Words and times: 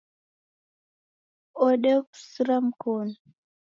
Odew'usira 1.65 2.55
Mkonu 2.67 3.15